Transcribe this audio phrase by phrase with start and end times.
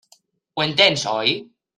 [0.55, 1.35] Ho entens, oi?